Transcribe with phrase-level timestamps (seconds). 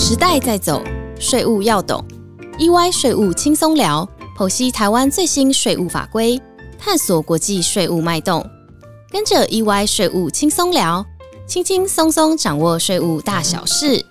[0.00, 0.80] 时代在走，
[1.18, 2.02] 税务要懂。
[2.56, 4.08] EY 税务轻松聊，
[4.38, 6.40] 剖析台湾最新税务法规，
[6.78, 8.48] 探索国际税务脉动。
[9.10, 11.04] 跟着 EY 税务轻松聊，
[11.48, 14.06] 轻轻松松掌握税务大小事。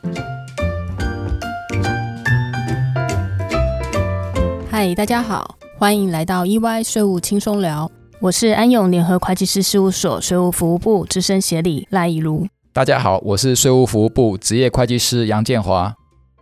[4.69, 7.89] 嗨，大家好，欢迎来到 EY 税务轻松聊。
[8.19, 12.45] 我是安永联合会计师事务所税务服务部资深协理赖以如。
[12.77, 15.95] 大家好，我是税务服务部职业会计师杨建华。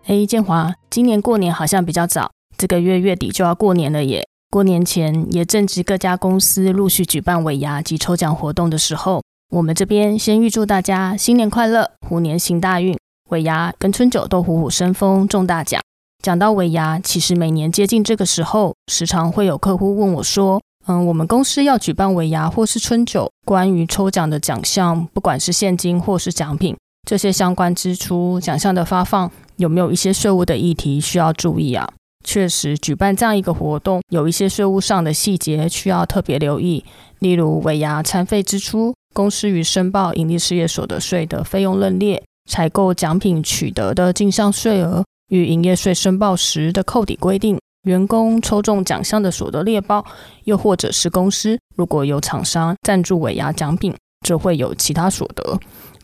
[0.05, 4.27] 哎，建华，今年过年好像比较早，这个月月底就要过年了耶。
[4.50, 12.98] 过年前也正值各家公司陆续举办尾牙及抽奖活动的时候，我们这边先预祝大家新年快乐，虎年行大运，
[13.30, 15.80] 尾牙跟春酒都虎虎生风，中大奖。
[16.22, 20.62] 讲到尾牙，其实每年接近这个时候，时常会有客户问我说。
[20.88, 26.78] 嗯，我们公司要举办尾牙或是春酒，关于抽奖的奖项，不管是现金或是奖品，
[27.08, 31.90] 这些相关支出、奖项的发放，有没有一些税务的议题需要注意啊？
[32.24, 36.86] 确实，举办这样一个活动，有一些税务上的细节需要特别留意，
[37.20, 47.58] 例如尾牙餐费支出、公司与申报盈利事业所得税的费用认列、采购奖品取得的进项税额与营业税申报时的扣抵规定。
[47.86, 50.04] 员工抽中奖项的所得列包，
[50.44, 55.60] 又或者是公司如果有厂商赞助尾牙奖品，就会有其他所得。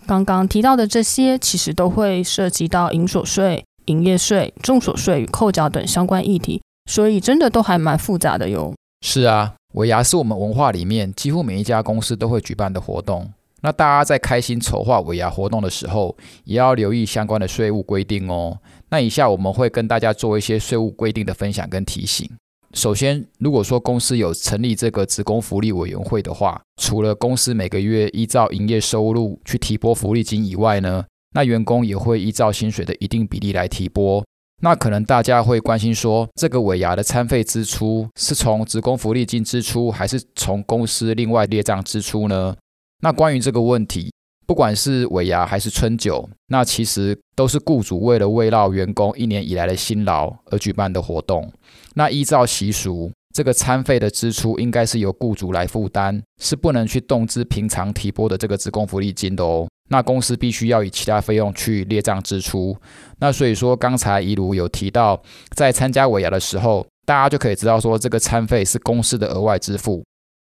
[0.07, 8.73] 刚刚提到的这些，其实都会涉及到营所税、营业税、重所税与扣缴等相关议题，所以真的都还蛮复杂的哟。
[9.03, 13.31] 是啊，尾牙是我们文化里面几乎每一家公司都会举办的活动。
[13.63, 18.57] 那大家在开心筹划尾牙活动的时候，也要留意相关的税务规定哦。
[18.91, 22.29] 那以下我们会跟大家做一些税务规定的分享跟提醒。
[22.73, 34.23] 首先，如果说公司有成立这个职工福利委员会的话，除了公司每个月依照营业收入去提拨福利金以外呢，那员工也会依照薪水的一定比例来提拨。
[34.61, 42.55] 那可能大家会关心说，这个尾牙的餐费支出是从职工福利金支出，还是从公司另外列账支出呢？
[43.01, 44.13] 那关于这个问题，
[44.45, 51.51] 不管是尾牙还是春酒，那其实都是雇主为了慰劳员工一年以来的辛劳而举办的活动。
[51.93, 59.67] 那依照习俗，这个餐费的支出应该是由雇主来负担，是不能去动支平常提拨的这个职工福利金的哦。
[59.89, 62.75] 那公司必须要以其他费用去列账支出。
[63.19, 65.21] 那所以说，刚才一如有提到，
[65.55, 70.01] 在参加尾牙的时候，大家就可以知道说，这个餐费是公司的额外支付。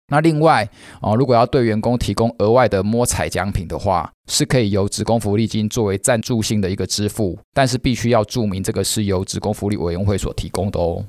[0.09, 0.67] 那另外
[1.01, 11.03] 啊，如果要对员工提供额外的摸彩奖品的话，是可以由职工福利金作为赞助性的一个支付，但是必须要注明这个是由职工福利委员会所提供的哦。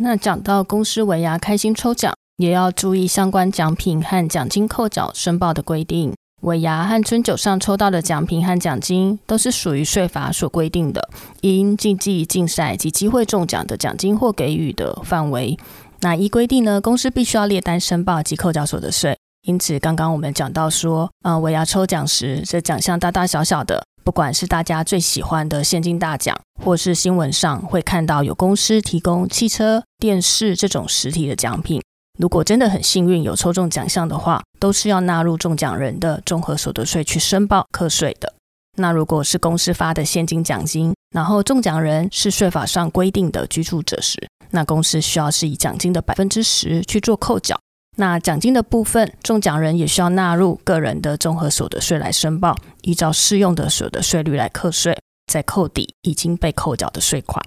[0.00, 6.12] 那讲到公司尾牙开心抽奖，也要注意相关奖品和奖金扣缴申报的规定。
[6.42, 11.08] 尾牙和春酒上抽到的奖品和奖金，都是属于税法所规定的
[11.40, 15.58] 因竞技竞赛及机会中奖的奖金或给予的范围。
[16.00, 19.16] 那依规定呢，公司必须要列单申报及扣缴所得税。
[19.46, 31.82] 因此，刚刚我们讲到说，呃，我要抽奖时，这奖项大大小小的，不管是大家最喜欢的现金大奖，或是新闻上会看到有公司提供汽车、电视这种实体的奖品，
[32.18, 38.32] 如果真的很幸运有抽中奖项的话，都是要纳入中奖人的综合所得税去申报课税的。
[38.76, 44.18] 那如果是公司发的现金奖金，然后中奖人是税法上规定的居住者时，
[44.54, 47.58] 那公司需要是以奖金的百分之十去做扣缴。
[47.96, 57.44] 那奖金的部分，中奖人也需要纳入个人的综合所得税来申报，依照适用的所得税率来课税，再扣抵已经被扣缴的税款。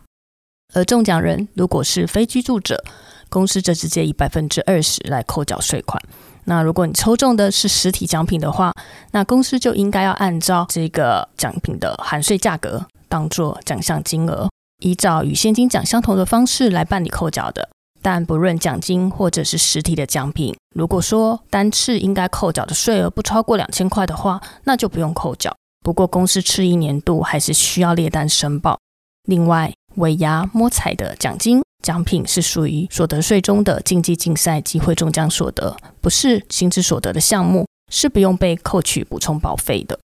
[0.73, 2.83] 而中奖人如果是非居住者，
[3.29, 6.01] 公司则直接以百分之二十来扣缴税款。
[6.43, 8.73] 那如果你抽中的是实体奖品的话，
[9.11, 17.69] 那公司就应该要按照这个奖品的含税价格当做奖项金额，依照与现金奖相同的方式来办理扣缴的。
[18.01, 25.55] 但不论奖金或者是实体的奖品，如果说单次应该扣缴的税额不超过两千块的话，那就不用扣缴。
[25.81, 28.79] 不过公司吃一年度还是需要列单申报。
[29.27, 31.61] 另外，尾牙摸彩的奖金。
[31.83, 39.97] 奖品是属于所得税中的竞技竞赛机会中奖所得，不是薪资所得的项目，是不用被扣取补充保费的。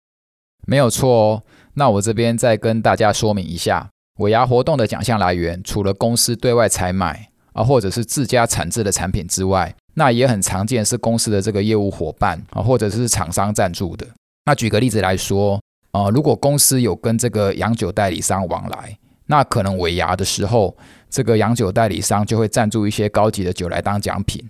[0.67, 1.43] 没有错哦。
[1.73, 14.05] 那我这边再跟大家说明一下，尾牙活动的奖项来源，除了公司对外采买啊，或者是自家产制的产品之外，那也很常见是公司的这个业务伙伴啊，或者是厂商赞助的。
[14.45, 15.59] 那举个例子来说，
[15.91, 18.97] 啊，如果公司有跟这个洋酒代理商往来。
[19.27, 20.75] 那可能尾牙的时候，
[21.09, 24.43] 这个洋酒代理商就会赞助一些高级的酒来当奖品。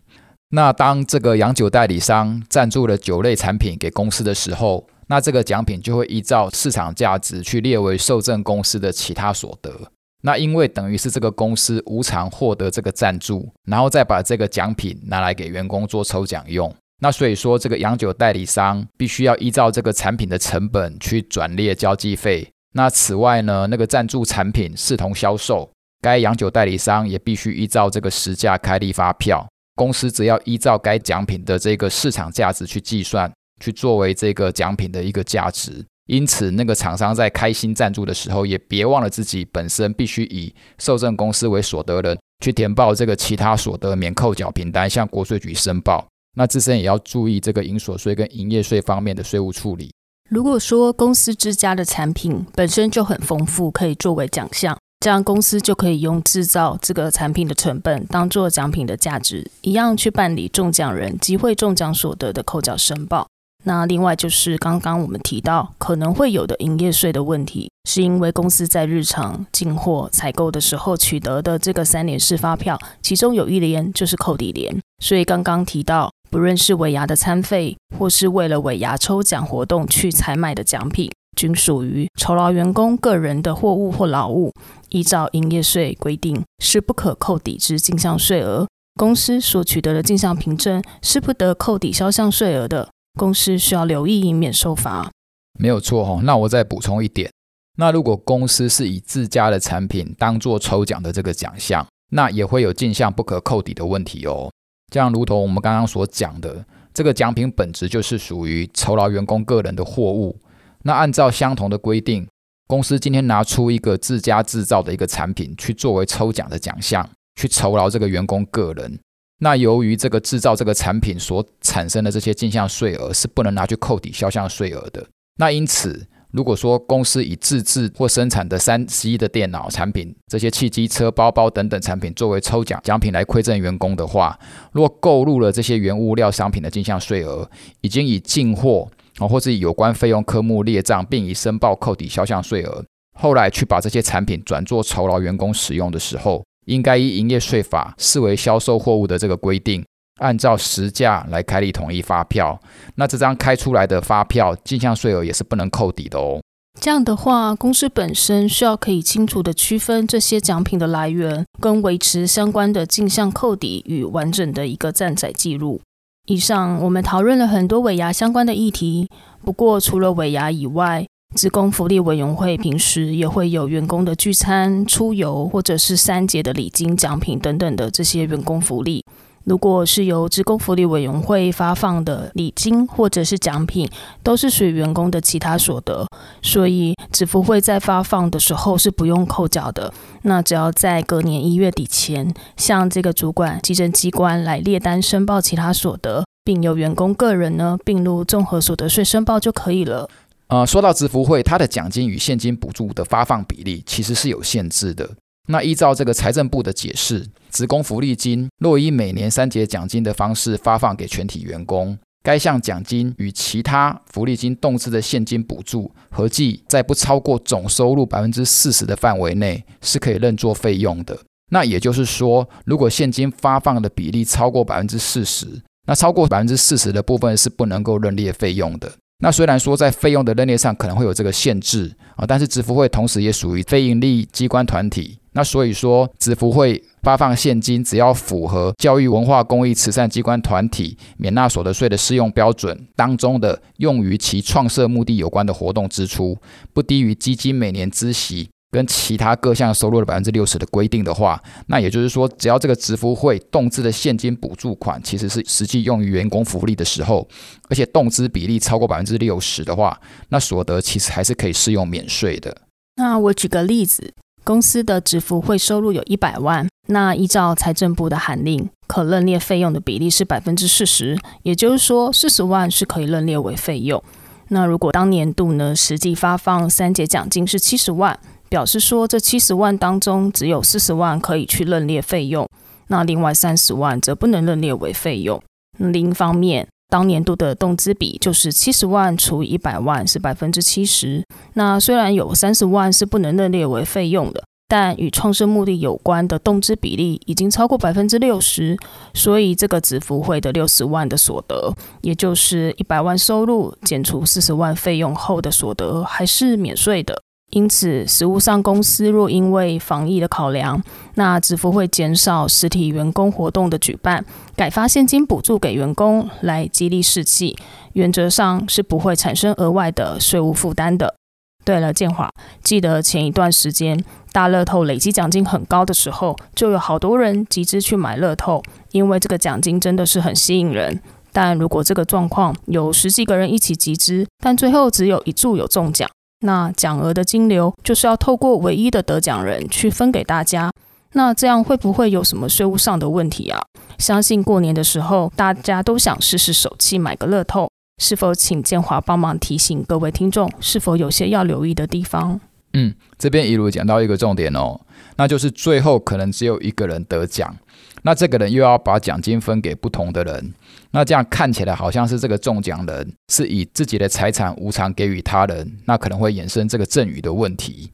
[0.49, 9.91] 那当这个洋酒代理商赞助了酒类产品给公司的时候，那这个奖品就会依照市场价值去列为受赠公司的其他所得。
[10.21, 16.73] 那因为等于是这个公司无偿获得这个赞助，然后再把这个奖品拿来给员工做抽奖用。
[17.01, 22.47] 那所以说，这个洋酒代理商必须要依照这个产品的成本去转列交际费。
[22.73, 25.69] 那此外呢，那个赞助产品视同销售，
[25.99, 29.45] 该洋酒代理商也必须依照这个实价开立发票。
[29.75, 33.29] 公司只要依照该奖品的这个市场价值去计算，
[33.61, 35.85] 去作为这个奖品的一个价值。
[36.07, 46.05] 因此，那个厂商在开新赞助的时候，也别忘了自己本身必须以受赠公司为所得人，去填报这个其他所得免扣缴凭单，向国税局申报。
[46.35, 49.93] 那自身也要注意这个营所税跟营业税方面的税务处理。
[50.29, 63.27] 如果说公司之家的产品本身就很丰富，可以作为奖项，这样公司就可以用制造这个产品的成本当做奖品的价值，一样去办理中奖人机会中奖所得的扣缴申报。
[63.63, 84.51] 那另外就是刚刚我们提到可能会有的营业税的问题，是因为公司在日常进货采购的时候取得的这个三联式发票，其中有一联就是扣抵联，所以刚刚提到，不论是尾牙的餐费，或是为了尾牙抽奖活动去采买的奖品，均属于酬劳员工个人的货物或劳务，
[84.89, 92.89] 依照营业税规定是不可扣抵之进项税额，公司所取得的进项凭证是不得扣抵销项税额的。
[93.21, 95.11] 公司需要留意，以免受罚。
[95.59, 96.19] 没有错哈。
[96.23, 97.31] 那我再补充一点，
[97.77, 104.51] 那如果公司是以自家的产品当做抽奖的这个奖项，那也会有进项不可扣抵的问题哦。
[104.91, 106.65] 这样，如同我们刚刚所讲的，
[106.95, 110.35] 这个奖品本质就是属于酬劳员工个人的货物。
[110.81, 112.27] 那按照相同的规定，
[112.65, 117.07] 公司今天拿出一个自家制造的一个产品去作为抽奖的奖项，
[117.39, 118.97] 去酬劳这个员工个人。
[119.43, 125.03] 那由于这个制造这个产品所产生的这些进项税额是不能拿去扣抵销项税额的。
[125.39, 134.37] 那因此，如果说公司以自制或生产的三 C 的电脑产品、这些汽机车、包包等等产品作为抽奖奖品来馈赠员工的话，
[134.73, 137.49] 若购入了这些原物料商品的进项税额，
[137.81, 138.87] 已经以进货
[139.17, 142.85] 啊或是有关费用科目列账，并以申报扣抵销项税额，
[143.19, 146.43] 后来去把这些产品转做酬劳员工使用的时候。
[146.71, 149.85] 应该依营业税法视为销售货物的这个规定，
[150.21, 152.57] 按照实价来开立统一发票。
[152.95, 156.41] 那这张开出来的发票进项税额也是不能扣抵的哦。
[156.79, 165.81] 这样的话，公司本身需要可以清楚的区分这些奖品的来源，跟维持相关的进项扣抵与完整的一个站载记录。
[166.27, 169.09] 以上我们讨论了很多尾牙相关的议题，
[169.43, 179.05] 不过除了尾牙以外，职工福利委员会平时也会有员工的聚餐、出游，或者是三节的礼金、奖品等等的这些员工福利。
[179.45, 183.89] 如果是由职工福利委员会发放的礼金或者是奖品，
[184.21, 186.05] 都是属于员工的其他所得，
[186.41, 189.91] 所以职福会在发放的时候是不用扣缴的。
[190.23, 200.07] 那只要在隔年一月底前，向这个主管稽征机关来列单申报其他所得，并由员工个人呢并入综合所得税申报就可以了。
[200.51, 205.09] 呃，说到支福会，它的奖金与现金补助的发放比例其实是有限制的。
[205.47, 221.17] 那依照这个财政部的解释，职工福利金若以每年三节奖金的方式发放给全体员工，该项奖金与其他福利金动支的现金补助合计在不超过总收入百分之四十的范围内，是可以认作费用的。
[221.51, 225.47] 那也就是说，如果现金发放的比例超过百分之四十，
[225.87, 228.91] 那超过百分之四十的部分是不能够认列费用的。
[229.23, 246.35] 那虽然说在费用的认列上可能会有这个限制啊，但是支付会同时也属于非营利机关团体，那所以说支付会发放现金，只要符合教育文化公益慈善机关团体免纳所得税的适用标准当中的用于其创设目的有关的活动支出，
[246.73, 248.49] 不低于基金每年支息。
[248.71, 257.27] 跟其他各项收入的百分之六十的规定的话，那也就是说，只要这个支付会动资的现金补助款其实是实际用于员工福利的时候，
[257.69, 259.99] 而且动资比例超过百分之六十的话，
[260.29, 262.55] 那所得其实还是可以适用免税的。
[262.95, 264.13] 那我举个例子，
[264.43, 274.01] 公司的支付会收入有一百万，那依照财政部的函令，可认列费用的比例是百分之四十，也就是说，四十万是可以认列为费用。
[274.47, 278.17] 那如果当年度呢，实际发放三节奖金是七十万。
[278.51, 282.45] 表示说，这七十万当中只有四十万可以去认列费用，
[282.89, 285.41] 那另外三十万则不能认列为费用。
[285.77, 291.23] 另一方面，当年度的动资比就是七十万除以一百万是百分之七十。
[291.53, 298.77] 那虽然有三十万是不能认列为费用的，但与创设目的有关的动资比例已经超过百分之六十，
[299.13, 307.17] 所以这个子福会的六十万的所得，也就是一百万收入减除四十万费用后的所得，还是免税的。
[307.51, 310.81] 因此，实务上公司若因为防疫的考量，
[311.15, 317.57] 那支付会减少实体员工活动的举办，改发现金补助给员工来激励士气，
[317.93, 321.15] 原则上是不会产生额外的税务负担的。
[321.63, 322.29] 对了，建华，
[322.63, 331.01] 记得前一段时间大乐透累积奖金很高的时候，就有好多人集资去买乐透，因为这个奖金真的是很吸引人。
[331.33, 336.09] 但如果这个状况有十几个人一起集资，但最后只有一注有中奖。
[336.41, 340.71] 那奖额的金流就是要透过唯一的得奖人去分给大家，
[341.13, 343.61] 那这样会不会有什么税务上的问题啊？
[343.97, 347.69] 相信过年的时候大家都想试试手气买个乐透，
[348.01, 352.39] 是否请建华帮忙提醒各位听众，是否有些要留意的地方？
[352.73, 354.79] 嗯，这边一路讲到一个重点哦，
[355.17, 357.55] 那就是最后可能只有一个人得奖。
[358.03, 360.53] 那这个人又要把奖金分给不同的人，
[360.91, 367.91] 那这样看起来好像是这个中奖人是以自己的财产无偿给予他人，那可能会衍生这个赠与的问题。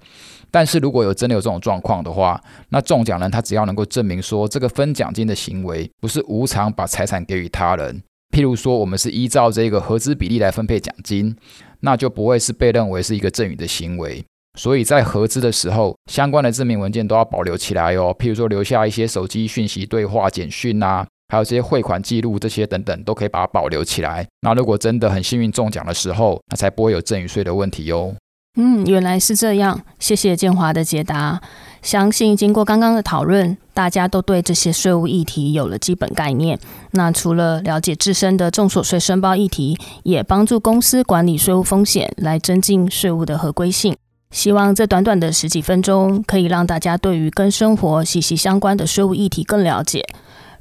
[0.49, 8.01] 但是如果有真的有这种状况的话，那中奖人他只要能够证明说这个分奖金的行为不是无偿把财产给予他人，
[8.33, 11.35] 譬如说我们是依照这个合资比例来分配奖金，
[11.81, 14.23] 那就不会是被认为是一个赠与的行为。
[14.57, 18.13] 所以在合资的时候，相关的证明文件都要保留起来哦。
[18.17, 24.27] 譬如说，留下一些手机讯息、对话、简讯啊，还有这些汇款记录，这些等等，都可以把它保留起来。
[24.41, 28.15] 那如果真的很幸运中奖的时候，那才不会有赠与税的问题哟。
[28.59, 29.79] 嗯，原来是这样。
[29.99, 31.39] 谢谢建华的解答。
[31.83, 36.59] 相信经过刚刚的讨论，大家都对这些税务议题有了基本概念。
[36.93, 43.95] 那除了了解自身的重所税申报议题，也帮助公司管理税务风险，来增进税务的合规性。
[44.31, 50.05] 希望这短短的十几分钟，可以让大家对于跟生活息息相关的税务议题更了解。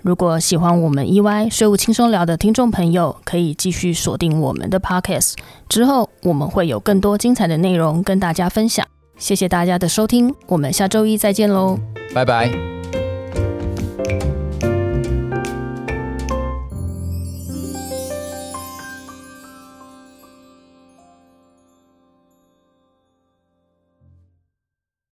[0.02, 5.34] 如果喜欢我们 EY 税务轻松聊的听众朋友，可以继续锁定我们的 Podcast，
[5.68, 8.86] 之后我们会有更多精彩的内容跟大家分享。
[9.18, 11.78] 谢谢大家的收听，我们下周一再见喽，
[12.14, 12.75] 拜拜。